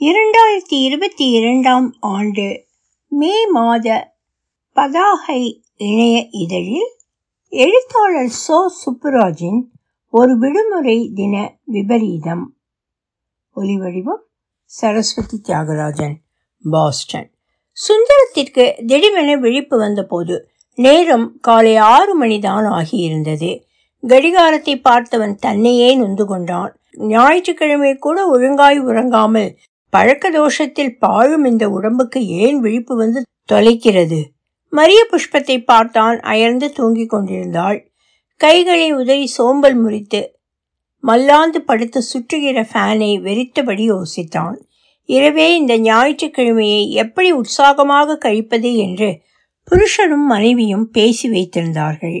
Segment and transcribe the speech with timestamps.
[0.00, 2.66] இரண்டாயிரத்தி இருபத்தி இரண்டாம் ஆண்டு
[3.08, 4.16] மே மாத
[4.76, 6.88] பதாகை இணைய இதழில்
[7.48, 9.60] எழுத்தாளர் சோ சுப்புராஜின்
[10.10, 12.56] ஒரு விடுமுறை தின விபரீதம்.
[13.56, 14.22] ஒலிவடிவம்
[14.64, 16.16] சரஸ்வதி தியாகராஜன்
[16.64, 17.30] பாஸ்டன்.
[17.76, 23.62] சுந்தரத்திற்கு திடீரென விழிப்பு வந்தபோது நேரம் காலை ஆறு மணிதான் ஆகியிருந்தது.
[24.02, 26.80] கடிகாரத்தை பார்த்தவன் தன்னையே நொந்து கொண்டான்.
[26.90, 29.56] ஞாயிற்றுக்கிழமை கூட ஒழுங்காய் உறங்காமல்
[29.92, 33.20] பழக்க தோஷத்தில் பாழும் இந்த உடம்புக்கு ஏன் விழிப்பு வந்து
[33.52, 34.20] தொலைக்கிறது?
[34.72, 37.78] மரிய புஷ்பத்தை பார்த்தான் அயர்ந்து தூங்கிக் கொண்டிருந்தாள்.
[38.36, 40.20] கைகளை உதறி சோம்பல் முறித்து
[41.04, 44.56] மல்லாந்து படுத்து சுற்றுகிற ஃபேனை வெறித்தபடி யோசித்தான்.
[45.08, 49.10] இரவே இந்த ஞாயிற்றுக்கிழமையை எப்படி உற்சாகமாக கழிப்பது என்று
[49.68, 52.20] புருஷனும் மனைவியும் பேசி வைத்திருந்தார்கள்.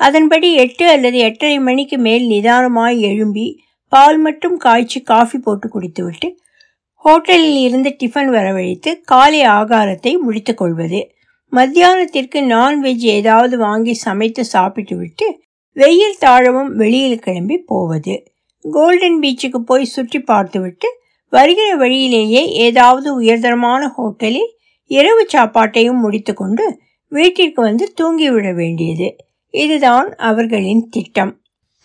[0.00, 3.46] அதன்படி எட்டு அல்லது எட்டரை மணிக்கு மேல் நிதானமாய் எழும்பி
[3.88, 6.28] பால் மட்டும் காய்ச்சி காஃபி போட்டு குடித்துவிட்டு
[7.04, 11.00] ஹோட்டலில் இருந்து டிஃபன் வரவழைத்து காலை ஆகாரத்தை முடித்துக் கொள்வது.
[11.52, 15.26] மத்தியானத்திற்கு நான்வெஜ் ஏதாவது வாங்கி சமைத்து சாப்பிட்டுவிட்டு
[15.72, 18.14] வெயில் தாழவும் வெளியில் கிளம்பி போவது.
[18.64, 20.88] கோல்டன் பீச்சுக்கு போய் சுற்றி பார்த்துவிட்டு
[21.28, 24.50] வருகிற வழியிலேயே ஏதாவது உயர்தரமான ஹோட்டலில்
[24.86, 26.64] இரவு சாப்பாட்டையும் முடித்துக்கொண்டு
[27.08, 29.16] வீட்டிற்கு வந்து தூங்கிவிட வேண்டியது.
[29.50, 31.32] இதுதான் அவர்களின் திட்டம்.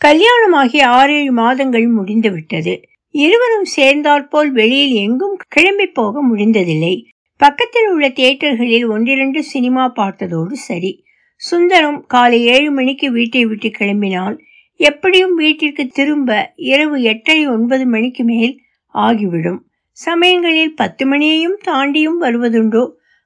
[0.02, 2.74] கல்யாணமாகி ஆறேழு மாதங்கள் முடிந்துவிட்டது.
[3.16, 7.06] இருவரும் சேர்ந்தாற்போல் வெளியில் எங்கும் கிளம்பி போக முடிந்ததில்லை.
[7.40, 11.04] பக்கத்தில் உள்ள தியேட்டர்களில் ஒன்றிரண்டு சினிமா பார்த்ததோடு சரி.
[11.42, 14.38] சுந்தரம் காலை ஏழு மணிக்கு வீட்டை விட்டு கிளம்பினால்
[14.80, 18.54] எப்படியும் வீட்டிற்கு திரும்ப இரவு எட்டரை ஒன்பது மணிக்கு மேல்
[18.96, 19.60] ஆகிவிடும்.
[19.92, 22.84] சமயங்களில் பத்து மணியையும் தாண்டியும் வருவதுண்டோ?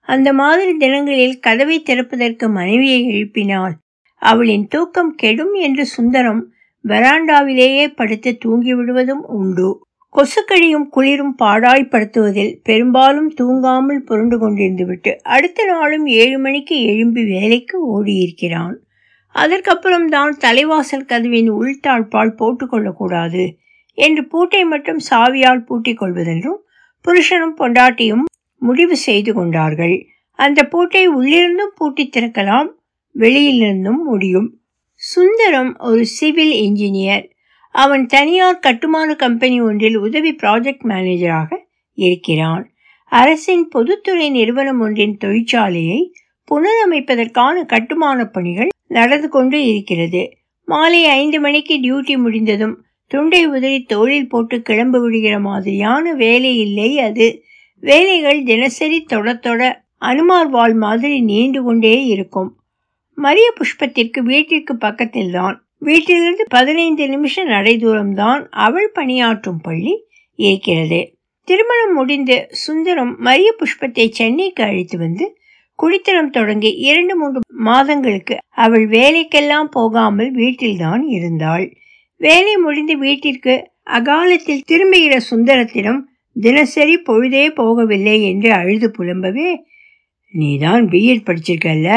[0.08, 3.74] அந்த மாதிரி தினங்களில் கதவை திறப்பதற்கு மனைவியை எழுப்பினால்
[4.22, 6.42] அவளின் தூக்கம் கெடும் என்று சுந்தரம்
[6.86, 9.68] வராண்டாவிலேயே படுத்து தூங்கிவிடுவதும் உண்டு.
[10.16, 18.76] கொசுக்கடியும் குளிரும் பாடாய்ப்படுத்துவதில் பெரும்பாலும் தூங்காமல் புரண்டு கொண்டிருந்து விட்டு அடுத்த நாளும் ஏழு மணிக்கு எழும்பி வேலைக்கு ஓடியிருக்கிறான்.
[19.36, 23.44] அதற்கப்புறம் தான் தலைவாசல் கதவின் உள்தாழ்பால் போட்டுக்கொள்ளக்கூடாது
[23.98, 26.60] என்று பூட்டை மட்டும் சாவியால் பூட்டிக் கொள்வதென்றும்
[27.06, 28.26] புருஷனும் பொண்டாட்டியும்
[28.62, 29.96] முடிவு செய்து கொண்டார்கள்.
[30.40, 32.70] அந்த பூட்டை உள்ளிருந்தும் பூட்டி திறக்கலாம்
[33.16, 34.50] வெளியிலிருந்தும் முடியும்.
[35.06, 37.30] சுந்தரம் ஒரு சிவில் இன்ஜினியர்
[37.70, 41.58] அவன் தனியார் கட்டுமான கம்பெனி ஒன்றில் உதவி ப்ராஜெக்ட் மேனேஜராக
[41.94, 42.74] இருக்கிறான்.
[43.06, 46.12] அரசின் பொதுத்துறை நிறுவனம் ஒன்றின் தொழிற்சாலையை
[46.52, 50.38] புனரமைப்பதற்கான கட்டுமான பணிகள் நடந்து கொண்டு இருக்கிறது.
[50.66, 57.44] மாலை ஐந்து மணிக்கு டியூட்டி முடிந்ததும் துண்டை உதறி தோளில் போட்டு கிளம்பு விடுகிற மாதிரியான வேலை இல்லை அது.
[57.80, 62.63] வேலைகள் தினசரி தொட தொட அனுமார் வால் மாதிரி நீண்டு கொண்டே இருக்கும்.
[63.18, 69.94] மரிய புஷ்பத்திற்கு வீட்டிற்கு பக்கத்தில் தான் வீட்டிலிருந்து பதினைந்து நிமிஷ நடை தூரம்தான் அவள் பணியாற்றும் பள்ளி
[70.40, 71.00] இருக்கிறது.
[71.48, 75.26] திருமணம் முடிந்து சுந்தரம் மரிய புஷ்பத்தை சென்னைக்கு அழைத்து வந்து
[75.80, 81.66] குடித்தனம் தொடங்கி இரண்டு மூன்று மாதங்களுக்கு அவள் வேலைக்கெல்லாம் போகாமல் வீட்டில்தான் இருந்தாள்.
[82.22, 83.54] வேலை முடிந்து வீட்டிற்கு
[83.90, 86.02] அகாலத்தில் திரும்புகிற சுந்தரத்திடம்
[86.36, 89.50] தினசரி பொழுதே போகவில்லை என்று அழுது புலம்பவே
[90.34, 91.90] நீதான் பிஎட் படிச்சிருக்கல்ல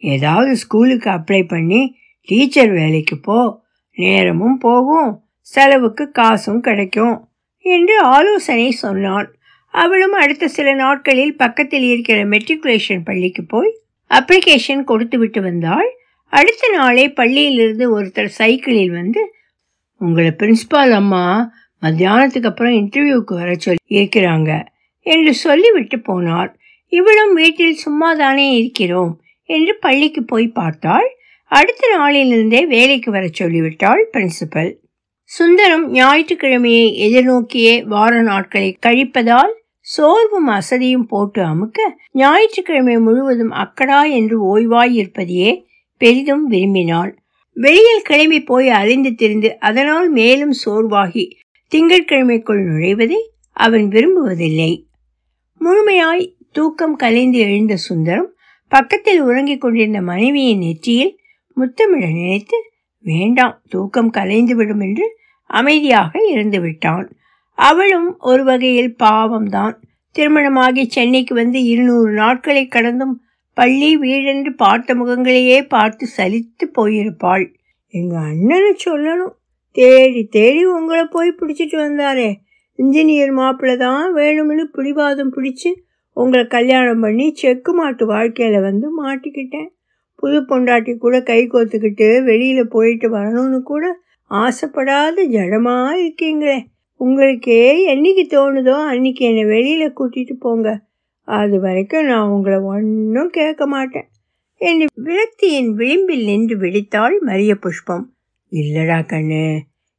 [0.00, 1.96] ஏதாவது ஸ்கூலுக்கு அப்ளை பண்ணி
[2.26, 3.62] டீச்சர் வேலைக்கு போ.
[3.94, 5.24] நேரமும் போகும்.
[5.40, 7.28] செலவுக்கு காசும் கிடைக்கும்.
[7.58, 9.34] என்று ஆலோசனை சொன்னான்.
[9.70, 13.78] அவளும் அடுத்த சில நாட்களில் பக்கத்தில் இருக்கிற மெட்ரிகுலேஷன் பள்ளிக்கு போய்
[14.08, 15.88] அப்ளிகேஷன் கொடுத்து விட்டு வந்தாள்.
[16.26, 19.34] அடுத்த நாளே பள்ளியிலிருந்து ஒருத்தர் சைக்கிளில் வந்து
[19.98, 24.66] உங்களை பிரின்ஸ்பால் அம்மா மத்தியானத்துக்கு அப்புறம் இன்டர்வியூக்கு வர சொல்லி இருக்கிறாங்க
[25.00, 26.54] என்று சொல்லிவிட்டு போனார்.
[26.88, 29.22] இவளும் வீட்டில் சும்மாதானே இருக்கிறோம்.
[29.50, 31.08] என்று பள்ளிக்கு போய் பார்த்தாள்.
[31.50, 34.70] அடுத்த நாளிலிருந்தே வேலைக்கு வர சொல்லிவிட்டாள் பிரின்சிபல்.
[35.30, 39.52] சுந்தரம் ஞாயிற்றுக்கிழமையை எதிர்நோக்கியே வார நாட்களை கழிப்பதால்
[39.86, 41.78] சோர்வும் அசதியும் போட்டு அமுக்க
[42.12, 45.52] ஞாயிற்றுக்கிழமை முழுவதும் அக்கடா என்று ஓய்வாய் இருப்பதையே
[46.00, 47.12] பெரிதும் விரும்பினாள்.
[47.56, 51.24] வெளியில் கிளம்பி போய் அலைந்து திரிந்து அதனால் மேலும் சோர்வாகி
[51.72, 53.20] திங்கட்கிழமைக்குள் நுழைவதை
[53.56, 54.72] அவன் விரும்புவதில்லை.
[55.60, 58.30] முழுமையாய் தூக்கம் கலைந்து எழுந்த சுந்தரம்
[58.72, 61.14] பக்கத்தில் உறங்கிக் கொண்டிருந்த மனைவியின் நெற்றியில்
[61.56, 62.58] முத்தமிட நினைத்து
[63.04, 65.06] வேண்டாம் தூக்கம் கலைந்து விடும் என்று
[65.50, 67.06] அமைதியாக இருந்து விட்டான்.
[67.58, 69.74] அவளும் ஒரு வகையில் பாவம்தான்.
[70.16, 73.14] திருமணமாகி சென்னைக்கு வந்து இருநூறு நாட்களை கடந்தும்
[73.56, 77.44] பள்ளி வீடென்று பார்த்த முகங்களையே பார்த்து சலித்து போயிருப்பாள்.
[77.94, 79.34] எங்க அண்ணனை சொல்லணும்.
[79.76, 82.30] தேடி தேடி உங்களை போய் பிடிச்சிட்டு வந்தாரே.
[82.78, 85.70] இன்ஜினியர் மாப்பிள்ள தான் வேணும்னு பிடிவாதம் பிடிச்சு
[86.20, 89.70] உங்களை கல்யாணம் பண்ணி செக்கு மாட்டு வாழ்க்கையில் வந்து மாட்டிக்கிட்டேன்.
[90.18, 93.84] புது பொண்டாட்டி கூட கை கோத்துக்கிட்டு வெளியில் போயிட்டு வரணும்னு கூட
[94.30, 96.58] ஆசைப்படாத ஜடமா இருக்கீங்களே.
[97.00, 97.62] உங்களுக்கே
[97.94, 100.68] என்னைக்கு தோணுதோ அன்னைக்கு என்னை வெளியில் கூட்டிகிட்டு போங்க.
[101.28, 104.08] அது வரைக்கும் நான் உங்களை ஒன்றும் கேட்க மாட்டேன்.
[104.60, 108.04] என்று விரக்தியின் விளிம்பில் நின்று விழித்தாள் மரிய புஷ்பம்.
[108.52, 109.44] இல்லடா கண்ணு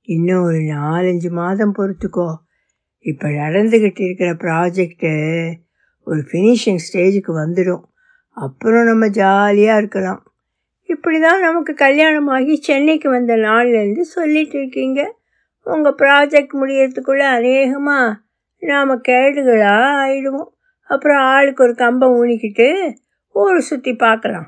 [0.07, 2.29] இன்னும் ஒரு நாலஞ்சு மாதம் பொறுத்துக்கோ.
[3.05, 5.13] இப்போ நடந்துக்கிட்டு இருக்கிற ப்ராஜெக்டு
[6.03, 7.83] ஒரு ஃபினிஷிங் ஸ்டேஜுக்கு வந்துடும்.
[8.37, 10.21] அப்புறம் நம்ம ஜாலியாக இருக்கலாம்.
[10.85, 15.01] இப்படி தான் நமக்கு கல்யாணமாகி சென்னைக்கு வந்த நாள்லேருந்து சொல்லிட்டு இருக்கீங்க.
[15.65, 18.17] உங்கள் ப்ராஜெக்ட் முடியறதுக்குள்ளே அநேகமாக
[18.61, 20.49] நாம் கேடுகளாக ஆயிடுவோம்.
[20.89, 22.67] அப்புறம் ஆளுக்கு ஒரு கம்பம் ஊனிக்கிட்டு
[23.35, 24.47] ஊரை சுற்றி பார்க்கலாம்.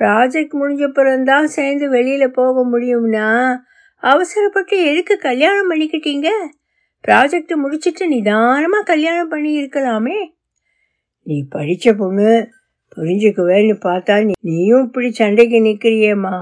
[0.00, 3.28] ப்ராஜெக்ட் முடிஞ்ச பிறந்தான் சேர்ந்து வெளியில் போக முடியும்னா
[4.02, 6.28] அவசரப்பட்டு எதுக்கு கல்யாணம் பண்ணிக்கிட்டீங்க?
[7.04, 10.18] ப்ராஜெக்ட் முடிச்சிட்டு நிதானமாக கல்யாணம் பண்ணி இருக்கலாமே
[11.26, 12.30] நீ படித்த பொண்ணு
[12.96, 16.36] புரிஞ்சுக்குவேன்னு பார்த்தா நீயும் இப்படி சண்டைக்கு நிற்கிறியேம்மா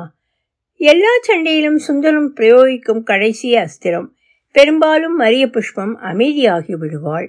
[0.81, 4.09] எல்லா சண்டையிலும் சுந்தரம் பிரயோகிக்கும் கடைசி அஸ்திரம்.
[4.55, 7.29] பெரும்பாலும் மரிய புஷ்பம் அமைதியாகி விடுவாள்.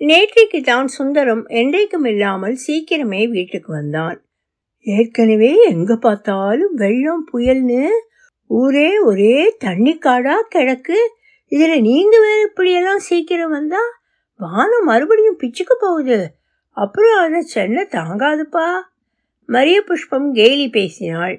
[0.00, 4.18] நேற்றைக்கு தான் சுந்தரம் என்றைக்கும் இல்லாமல் சீக்கிரமே வீட்டுக்கு வந்தான்.
[4.86, 7.84] ஏற்கனவே எங்க பார்த்தாலும் வெள்ளம் புயல்னு
[8.50, 10.98] ஊரே ஒரே தண்ணி காடா கிடக்கு.
[11.52, 13.82] இதுல நீங்க வேற இப்படியெல்லாம் சீக்கிரம் வந்தா
[14.40, 16.18] வானம் மறுபடியும் பிச்சுக்கு போகுது.
[16.78, 18.66] அப்புறம் அதை சென்னை தாங்காதுப்பா.
[19.48, 21.36] மரிய புஷ்பம் கேலி பேசினாள்.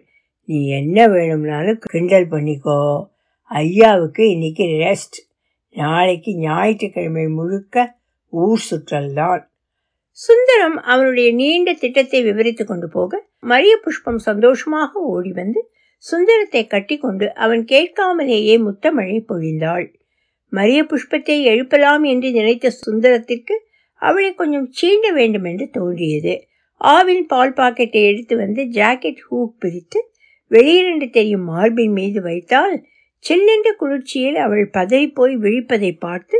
[0.49, 2.79] நீ என்ன வேணும்னாலும் கிண்டல் பண்ணிக்கோ.
[3.51, 5.17] ஐயாவுக்கு இன்னைக்கு ரெஸ்ட்
[5.75, 7.77] நாளைக்கு ஞாயிற்றுக்கிழமை முழுக்க
[8.33, 9.43] ஊர் சுற்றல் தான்.
[10.17, 15.61] சுந்தரம் அவனுடைய நீண்ட திட்டத்தை விவரித்து கொண்டு போக மரிய புஷ்பம் சந்தோஷமாக ஓடி வந்து
[16.03, 19.87] சுந்தரத்தை கட்டி கொண்டு அவன் கேட்காமலேயே முத்தமழை பொழிந்தாள்.
[20.53, 23.55] மரிய புஷ்பத்தை எழுப்பலாம் என்று நினைத்த சுந்தரத்திற்கு
[23.99, 26.33] அவளை கொஞ்சம் சீண்ட வேண்டும் என்று தோன்றியது.
[26.81, 29.99] ஆவின் பால் பாக்கெட்டை எடுத்து வந்து ஜாக்கெட் ஹூக் பிரித்து
[30.51, 32.75] வெளியிரண்டு தெரியும் மார்பின் மீது வைத்தால்
[33.23, 36.37] சில்லென்ற குளிர்ச்சியில் அவள் பதறி போய் விழிப்பதை பார்த்து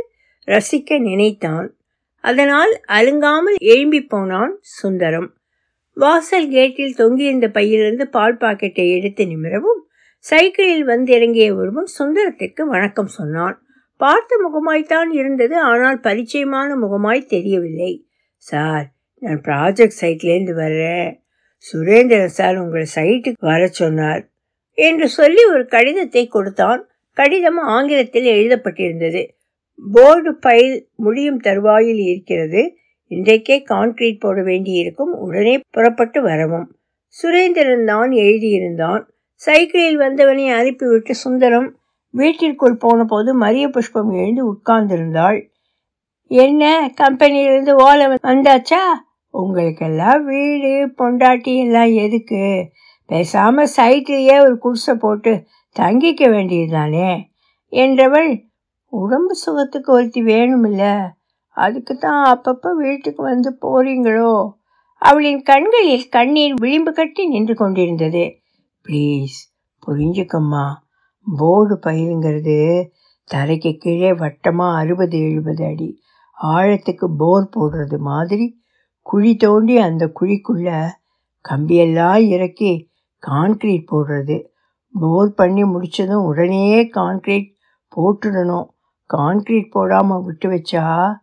[0.48, 1.68] ரசிக்க நினைத்தான்.
[2.24, 5.28] அதனால் அலுங்காமல் எழும்பி போனான் சுந்தரம்.
[5.96, 9.80] வாசல் கேட்டில் தொங்கியிருந்த பையிலிருந்து பால் பாக்கெட்டை எடுத்து நிமிரவும்
[10.24, 13.56] சைக்கிளில் வந்து இறங்கிய ஒருவன் சுந்தரத்திற்கு வணக்கம் சொன்னான்.
[14.00, 15.56] பார்த்த முகமாய்த்தான் இருந்தது.
[15.70, 17.92] ஆனால் பரிச்சயமான முகமாய் தெரியவில்லை.
[18.42, 18.86] சார்
[19.22, 21.10] நான் ப்ராஜெக்ட் சைட்லேருந்து வர்றேன்.
[21.64, 24.22] சுரேந்திரன் சார் உங்களை சைட்டுக்கு வர சொன்னார்
[24.78, 26.82] என்று சொல்லி ஒரு கடிதத்தை கொடுத்தான்.
[27.16, 29.22] கடிதம் ஆங்கிலத்தில் எழுதப்பட்டிருந்தது.
[29.78, 32.62] போர்டு பைல் முடியும் தருவாயில் இருக்கிறது.
[33.10, 35.12] இன்றைக்கே கான்கிரீட் போட வேண்டியிருக்கும்.
[35.18, 36.66] உடனே புறப்பட்டு வரவும்.
[37.14, 39.02] சுரேந்திரன் தான் எழுதியிருந்தான்.
[39.42, 41.68] சைக்கிளில் வந்தவனை அனுப்பிவிட்டு சுந்தரம்
[42.10, 45.48] வீட்டிற்குள் போன போது மரிய புஷ்பம் எழுந்து உட்கார்ந்திருந்தாள்.
[46.26, 46.92] என்ன?
[47.00, 48.82] கம்பெனியிலிருந்து ஓலை வந்தாச்சா?
[49.30, 52.70] உங்களுக்கெல்லாம் வீடு பொண்டாட்டி எல்லாம் எதுக்கு?
[53.08, 55.46] பேசாம சைட்லேயே ஒரு குடிசை போட்டு
[55.80, 57.30] தங்கிக்க வேண்டியது தானே
[57.70, 58.42] என்றவள்
[58.92, 61.08] உடம்பு சுகத்துக்கு ஒருத்தி வேணுமில்ல.
[61.48, 64.52] அதுக்கு தான் அப்பப்போ வீட்டுக்கு வந்து போறீங்களோ?
[64.98, 68.36] அவளின் கண்களில் கண்ணீர் விளிம்பு கட்டி நின்று கொண்டிருந்தது.
[68.88, 69.38] ப்ளீஸ்
[69.86, 70.64] புரிஞ்சுக்கம்மா.
[71.24, 72.88] போர்டு பயிருங்கிறது
[73.34, 76.00] தரைக்கு கீழே வட்டமாக அறுபது எழுபது அடி.
[76.42, 78.62] ஆழத்துக்கு போர் போடுறது மாதிரி
[79.02, 80.78] குழி தோண்டி அந்த குழிக்குள்ளே
[81.44, 82.88] கம்பியெல்லாம் இறக்கி
[83.26, 84.44] கான்கிரீட் போடுறது.
[84.92, 87.50] போர் பண்ணி முடித்ததும் உடனே கான்கிரீட்
[87.96, 88.68] போட்டுடணும்.
[89.14, 91.14] கான்கிரீட் போடாமல் விட்டு வச்சா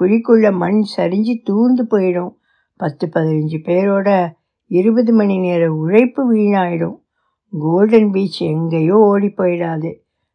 [0.00, 2.34] குழிக்குள்ளே மண் சரிஞ்சு தூர்ந்து போயிடும்.
[2.76, 4.32] பத்து பதினஞ்சு பேரோட
[4.66, 6.98] இருபது மணி நேர உழைப்பு வீணாயிடும்.
[7.58, 9.94] கோல்டன் பீச் எங்கேயோ ஓடி போயிடாது.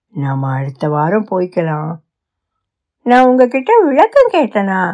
[0.09, 1.93] நாம் அடுத்த வாரம் போய்க்கலாம்.
[3.01, 4.93] நான் உங்ககிட்ட விளக்கம் கேட்டேனா?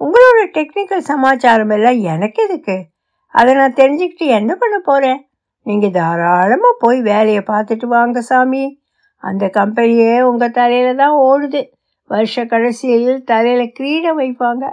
[0.00, 2.86] உங்களோட டெக்னிக்கல் சமாச்சாரம் எல்லாம் எனக்கு எதுக்கு?
[3.28, 5.28] அதை நான் தெரிஞ்சுக்கிட்டு என்ன பண்ண போகிறேன்
[5.62, 8.82] நீங்கள் தாராளமாக போய் வேலையை பார்த்துட்டு வாங்க சாமி.
[9.16, 11.66] அந்த கம்பெனியே உங்கள் தலையில் தான் ஓடுது.
[12.04, 14.64] வருஷ கடைசியில் தலையில் கிரீடம் வைப்பாங்க.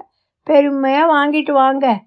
[0.44, 2.04] பெருமையாக வாங்கிட்டு வாங்க.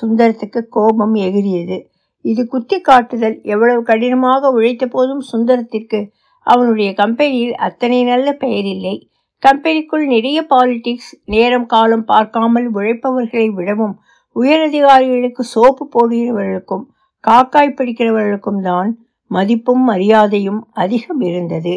[0.00, 1.92] சுந்தரத்துக்கு கோபம் எகிரியது
[2.24, 6.00] இது குத்தி காட்டுதல் எவ்வளவு கடினமாக உழைத்த போதும் சுந்தரத்திற்கு.
[6.46, 8.94] அவனுடைய கம்பெனியில் அத்தனை நல்ல பெயர் இல்லை.
[9.42, 13.94] கம்பெனிக்குள் நிறைய பாலிடிக்ஸ் நேரம் காலம் பார்க்காமல் உழைப்பவர்களை விடவும்
[14.36, 16.84] உயரதிகாரிகளுக்கு சோப்பு போடுகிறவர்களுக்கும்
[17.24, 18.90] காக்காய் பிடிக்கிறவர்களுக்கும் தான்
[19.30, 21.74] மதிப்பும் மரியாதையும் அதிகம் இருந்தது.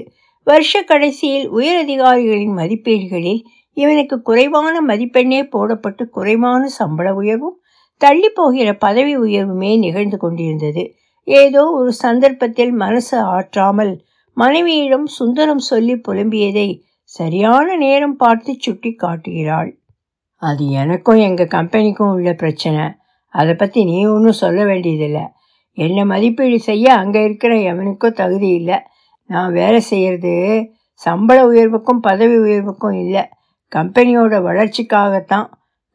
[0.48, 3.42] வருஷ கடைசியில் உயரதிகாரிகளின் மதிப்பீடுகளில்
[3.78, 7.58] இவனுக்கு குறைவான மதிப்பெண்ணே போடப்பட்டு குறைவான சம்பள உயர்வும்
[8.02, 10.84] தள்ளி போகிற பதவி உயர்வுமே நிகழ்ந்து கொண்டிருந்தது.
[11.28, 13.94] ஏதோ ஒரு சந்தர்ப்பத்தில் மனசு ஆற்றாமல்
[14.38, 16.68] மனைவியிடம் சுந்தரம் சொல்லி புலம்பியதை
[17.04, 19.72] சரியான நேரம் பார்த்து சுட்டி காட்டுகிறாள்.
[20.42, 22.84] அது எனக்கும் எங்கள் கம்பெனிக்கும் உள்ள பிரச்சனை.
[23.34, 25.26] அதை பற்றி நீ ஒன்றும் சொல்ல வேண்டியதில்லை.
[25.78, 28.78] என்னை மதிப்பீடு செய்ய அங்கே இருக்கிற எவனுக்கும் தகுதி இல்லை.
[29.30, 30.34] நான் வேலை செய்கிறது
[31.02, 33.24] சம்பள உயர்வுக்கும் பதவி உயர்வுக்கும் இல்லை.
[33.72, 35.48] கம்பெனியோட வளர்ச்சிக்காகத்தான்.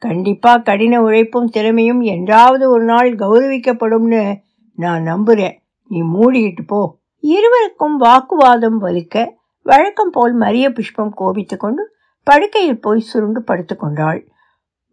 [0.03, 4.37] கண்டிப்பா கடின உழைப்பும் திறமையும் என்றாவது ஒரு நாள் கௌரவிக்கப்படும்னு
[4.75, 5.57] நான் நம்புறேன்.
[5.89, 6.81] நீ மூடிக்கிட்டு போ.
[7.21, 9.29] இருவருக்கும் வாக்குவாதம் வலிக்க
[9.63, 11.83] வழக்கம் போல் மரிய புஷ்பம் கோபித்து கொண்டு
[12.25, 14.21] படுக்கையில் போய் சுருண்டு படுத்துக்கொண்டாள்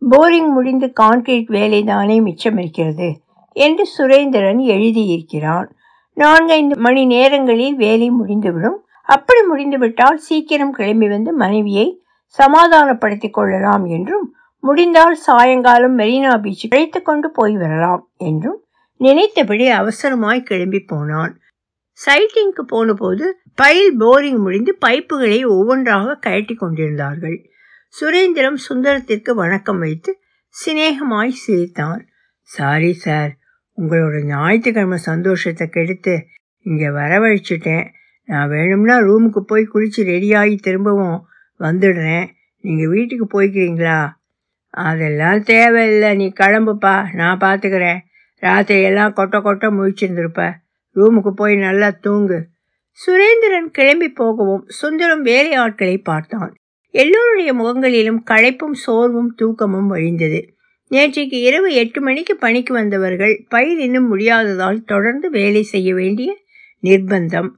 [0.01, 3.09] போரிங் முடிந்து கான்கிரீட் வேலைதானே மிச்சமிருக்கிறது
[3.51, 5.67] என்று சுரேந்திரன் எழுதியிருக்கிறான்.
[6.13, 8.79] நான்கைந்து மணி நேரங்களில் வேலை முடிந்துவிடும்.
[9.05, 11.87] அப்படி முடிந்துவிட்டால் சீக்கிரம் கிளம்பி வந்து மனைவியை
[12.25, 18.59] சமாதானப்படுத்திக் கொள்ளலாம் என்றும் முடிந்தால் சாயங்காலம் மெரினா பீச் அழைத்து கொண்டு போய் வரலாம் என்றும்
[19.01, 21.33] நினைத்தபடி அவசரமாய் கிளம்பி போனான்.
[21.99, 23.25] சைட்டிங்க்கு போன போது
[24.01, 27.37] போரிங் முடிந்து பைப்புகளை ஒவ்வொன்றாக கழட்டி கொண்டிருந்தார்கள்.
[27.93, 30.11] சுரேந்திரம் சுந்தரத்திற்கு வணக்கம் வைத்து
[30.55, 32.01] சிநேகமாய் சிரித்தான்.
[32.49, 33.31] சாரி சார்
[33.77, 36.13] உங்களோட ஞாயிற்றுக்கிழமை சந்தோஷத்தை கெடுத்து
[36.65, 37.85] இங்கே வரவழைச்சிட்டேன்.
[38.29, 41.19] நான் வேணும்னா ரூமுக்கு போய் குளிச்சு ரெடியாகி திரும்பவும்
[41.59, 42.25] வந்துடுறேன்.
[42.63, 43.99] நீங்கள் வீட்டுக்கு போய்க்கிறீங்களா?
[44.69, 46.15] அதெல்லாம் தேவையில்லை.
[46.15, 47.13] நீ கிளம்புப்பா.
[47.13, 47.97] நான் பார்த்துக்கிறேன்
[48.41, 50.53] ராத்திரியெல்லாம் கொட்ட கொட்டை கொட்டை முழிச்சிருந்துருப்ப.
[50.95, 52.47] ரூமுக்கு போய் நல்லா தூங்கு.
[53.07, 56.55] சுரேந்திரன் கிளம்பி போகவும் சுந்தரம் வேலை ஆட்களை பார்த்தான்.
[56.89, 60.47] எல்லோருடைய முகங்களிலும் களைப்பும் சோர்வும் தூக்கமும் வழிந்தது.
[60.91, 66.38] நேற்றைக்கு இரவு எட்டு மணிக்கு பணிக்கு வந்தவர்கள் பயிர் இன்னும் முடியாததால் தொடர்ந்து வேலை செய்ய வேண்டிய
[66.83, 67.49] நிர்பந்தம்.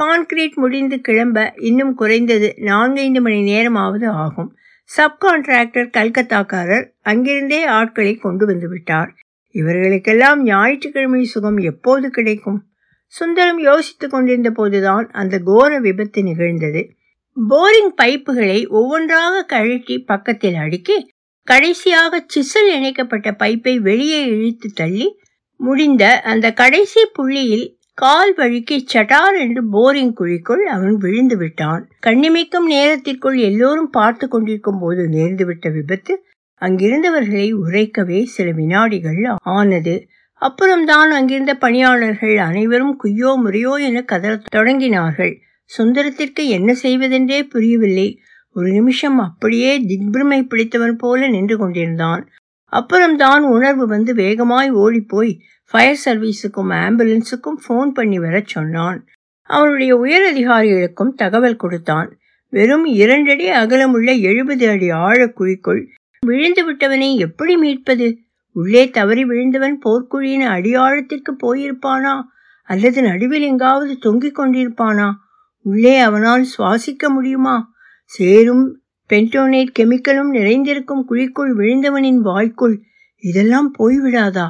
[0.00, 4.56] கான்கிரீட் முடிந்து கிளம்ப இன்னும் குறைந்தது நான்கைந்து மணி நேரமாவது ஆகும்.
[4.96, 9.14] சப்கான்ட்ராக்டர் கல்கத்தாக்காரர் அங்கிருந்தே ஆட்களை கொண்டு வந்து விட்டார்
[9.54, 12.66] இவர்களுக்கெல்லாம் ஞாயிற்றுக்கிழமை சுகம் எப்போது கிடைக்கும்?
[13.06, 16.90] சுந்தரம் யோசித்துக் கொண்டிருந்த போதுதான் அந்த கோர விபத்து நிகழ்ந்தது.
[17.36, 20.96] போரிங் பைப்புகளை ஒவ்வொன்றாக கழட்டி பக்கத்தில் அடுக்கி
[21.42, 25.20] கடைசியாக சிசல் இணைக்கப்பட்ட பைப்பை வெளியே இழுத்து தள்ளி
[25.56, 31.88] முடிந்த அந்த கடைசி புள்ளியில் கால் வழுக்கி சட்டார் என்று போரிங் குழிக்குள் அவன் விழுந்து விட்டான்.
[32.06, 36.24] கண்ணிமைக்கும் நேரத்திற்குள் எல்லோரும் பார்த்து கொண்டிருக்கும் போது நேர்ந்துவிட்ட விபத்து
[36.60, 40.06] அங்கிருந்தவர்களை உரைக்கவே சில வினாடிகள் ஆனது.
[40.42, 45.34] அப்புறம்தான் அங்கிருந்த பணியாளர்கள் அனைவரும் குய்யோ முறையோ என கதறத் தொடங்கினார்கள்.
[45.70, 48.08] சுந்தரத்திற்கு என்ன செய்வதென்றே புரியவில்லை.
[48.52, 52.22] ஒரு நிமிஷம் அப்படியே திக்பிரமை பிடித்தவன் போல நின்று கொண்டிருந்தான்.
[52.68, 59.06] அப்புறம்தான் உணர்வு வந்து வேகமாய் ஓடிப்போய் ஃபயர் சர்வீஸுக்கும் ஆம்புலன்ஸுக்கும் ஃபோன் பண்ணி வரச் சொன்னான்.
[59.42, 62.18] அவனுடைய உயர் அதிகாரிகளுக்கும் தகவல் கொடுத்தான்.
[62.50, 65.86] வெறும் இரண்டடி அகலமுள்ள எழுபது அடி ஆழக்குழிக்குள்
[66.26, 68.16] விழுந்து விட்டவனை எப்படி மீட்பது?
[68.52, 72.22] உள்ளே தவறி விழுந்தவன் போர்க்குழியின் அடியாழத்திற்கு போயிருப்பானா?
[72.62, 75.12] அல்லது நடுவில் எங்காவது தொங்கிக் கொண்டிருப்பானா?
[75.60, 77.72] உள்ளே அவனால் சுவாசிக்க முடியுமா?
[78.04, 78.80] சேரும்
[79.12, 82.82] பென்டோனேட் கெமிக்கலும் நிறைந்திருக்கும் குழிக்குள் விழுந்தவனின் வாய்க்குள்
[83.22, 84.48] இதெல்லாம் போய்விடாதா?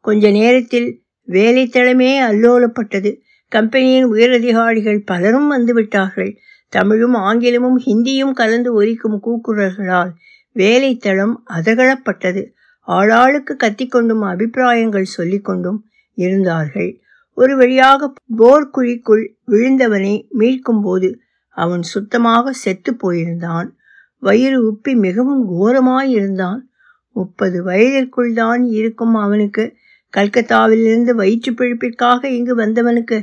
[0.00, 0.88] கொஞ்ச நேரத்தில்
[1.28, 3.10] வேலைத்தளமே அல்லோலப்பட்டது.
[3.52, 6.30] கம்பெனியின் உயரதிகாரிகள் பலரும் வந்துவிட்டார்கள்.
[6.72, 10.12] தமிழும் ஆங்கிலமும் ஹிந்தியும் கலந்து ஒலிக்கும் கூக்குரல்களால்
[10.56, 12.42] வேலைத்தளம் அதகலப்பட்டது.
[12.88, 15.78] ஆளாளுக்கு கத்திக்கொண்டும் அபிப்பிராயங்கள் சொல்லிக்கொண்டும்
[16.18, 16.90] இருந்தார்கள்.
[17.36, 21.08] ஒரு வழியாக போர் குழிக்குள் விழுந்தவனை மீட்கும் போது
[21.56, 23.68] அவன் சுத்தமாக செத்து போயிருந்தான்.
[24.26, 26.60] வயிறு உப்பி மிகவும் கோரமாயிருந்தான்
[27.16, 29.64] முப்பது வயதிற்குள் தான் இருக்கும் அவனுக்கு.
[30.12, 33.16] கல்கத்தாவிலிருந்து வயிற்று பிழைப்பிற்காக இங்கு வந்தவனுக்கு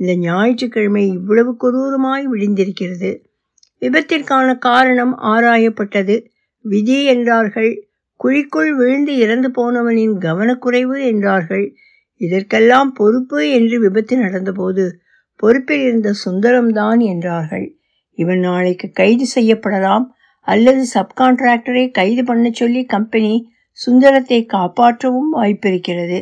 [0.00, 3.10] இந்த ஞாயிற்றுக்கிழமை இவ்வளவு கொடூரமாய் விழுந்திருக்கிறது.
[3.82, 6.16] விபத்திற்கான காரணம் ஆராயப்பட்டது.
[6.64, 7.72] விதி என்றார்கள்.
[8.20, 11.66] குழிக்குள் விழுந்து இறந்து போனவனின் கவனக்குறைவு என்றார்கள்.
[12.20, 14.84] இதற்கெல்லாம் பொறுப்பு என்று விபத்து நடந்தபோது
[15.40, 17.66] பொறுப்பில் இருந்த சுந்தரம்தான் என்றார்கள்.
[18.18, 20.04] இவன் நாளைக்கு கைது செய்யப்படலாம்.
[20.46, 23.32] அல்லது சப்கான்ட்ராக்டரை கைது பண்ண சொல்லி கம்பெனி
[23.72, 26.18] சுந்தரத்தை காப்பாற்றவும் வாய்ப்பிருக்கிறது.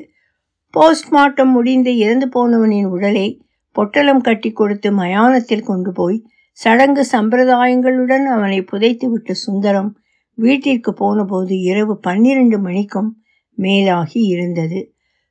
[0.74, 3.28] போஸ்ட்மார்ட்டம் முடிந்து இறந்து போனவனின் உடலை
[3.72, 6.18] பொட்டலம் கட்டி கொடுத்து மயானத்தில் கொண்டு போய்
[6.58, 9.90] சடங்கு சம்பிரதாயங்களுடன் அவனை புதைத்துவிட்ட சுந்தரம்
[10.34, 13.10] வீட்டிற்கு போனபோது இரவு பன்னிரண்டு மணிக்கும்
[13.58, 14.80] மேலாகி இருந்தது.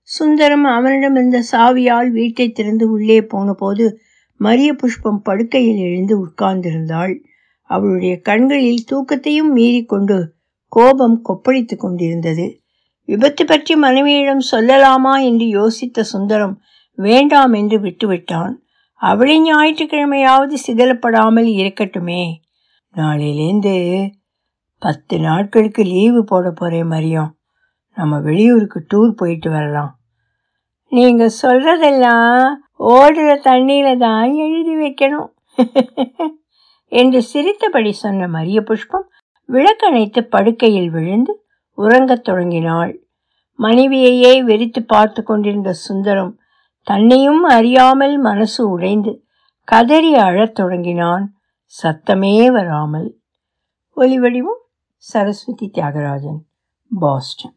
[0.01, 3.85] சுந்தரம் அவனிடம் இருந்த சாவியால் வீட்டை திறந்து உள்ளே போனபோது
[4.39, 7.13] மரிய புஷ்பம் படுக்கையில் எழுந்து உட்கார்ந்திருந்தாள்.
[7.67, 10.17] அவளுடைய கண்களில் தூக்கத்தையும் மீறிக்கொண்டு
[10.71, 12.61] கோபம் கொப்பளித்து கொண்டிருந்தது.
[13.09, 15.13] விபத்து பற்றி மனைவியிடம் சொல்லலாமா?
[15.23, 16.55] என்று யோசித்த சுந்தரம்
[16.97, 18.53] வேண்டாம் என்று விட்டுவிட்டான்.
[19.01, 22.23] அவளை ஞாயிற்றுக்கிழமையாவது சிதலப்படாமல் இருக்கட்டுமே.
[22.95, 23.75] நாளிலேந்து
[24.81, 27.31] பத்து நாட்களுக்கு லீவு போட போகிறேன் மரியம்
[27.97, 29.93] நம்ம வெளியூருக்கு டூர் போயிட்டு வரலாம்.
[30.91, 32.43] நீங்கள் சொல்கிறதெல்லாம்
[32.79, 35.31] ஓடுற தண்ணியில் தான் எழுதி வைக்கணும்.
[36.87, 39.09] என்று சிரித்தபடி சொன்ன மரிய புஷ்பம்
[39.45, 41.45] விளக்கணைத்து படுக்கையில் விழுந்து
[41.77, 43.07] உறங்கத் தொடங்கினாள்.
[43.59, 46.39] மனைவியையே வெறித்து பார்த்து கொண்டிருந்த சுந்தரம்
[46.83, 49.23] தன்னையும் அறியாமல் மனசு உடைந்து
[49.63, 51.35] கதறி அழத் தொடங்கினான்.
[51.83, 53.19] சத்தமே வராமல்.
[53.95, 54.61] ஒலிவடிவும்
[54.95, 56.39] சரஸ்வதி தியாகராஜன்
[56.99, 57.56] பாஸ்டன்.